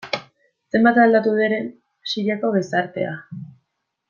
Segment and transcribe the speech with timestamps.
[0.75, 1.69] Zenbat aldatu den
[2.13, 3.17] Siriako gizartea.